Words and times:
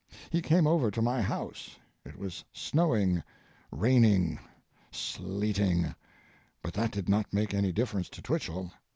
He 0.31 0.41
came 0.41 0.65
over 0.65 0.89
to 0.89 0.99
my 0.99 1.21
house—it 1.21 2.17
was 2.17 2.43
snowing, 2.51 3.21
raining, 3.69 4.39
sleeting, 4.89 5.93
but 6.63 6.73
that 6.73 6.89
did 6.89 7.07
not 7.07 7.31
make 7.31 7.53
any 7.53 7.71
difference 7.71 8.09
to 8.09 8.21
Twichell. 8.23 8.71